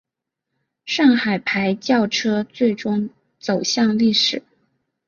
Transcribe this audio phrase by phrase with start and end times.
[0.83, 3.07] 上海牌轿车最终
[3.39, 4.41] 走向历史。